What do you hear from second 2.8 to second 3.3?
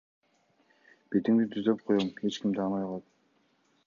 калат.